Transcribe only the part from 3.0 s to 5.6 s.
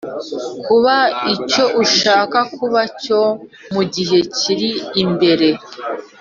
cyo mu gihe kiri imbere,